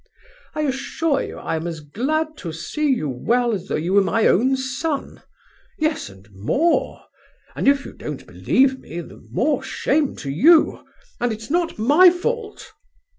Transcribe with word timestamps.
I 0.55 0.61
assure 0.61 1.21
you 1.21 1.37
I 1.37 1.55
am 1.55 1.67
as 1.67 1.79
glad 1.79 2.35
to 2.37 2.51
see 2.51 2.87
you 2.87 3.07
well 3.07 3.53
as 3.53 3.67
though 3.67 3.75
you 3.75 3.93
were 3.93 4.01
my 4.01 4.25
own 4.25 4.57
son,—yes, 4.57 6.09
and 6.09 6.27
more; 6.31 7.03
and 7.55 7.67
if 7.67 7.85
you 7.85 7.93
don't 7.93 8.25
believe 8.25 8.79
me 8.79 8.99
the 9.01 9.23
more 9.29 9.61
shame 9.61 10.15
to 10.15 10.31
you, 10.31 10.83
and 11.19 11.31
it's 11.31 11.51
not 11.51 11.77
my 11.77 12.09
fault. 12.09 12.71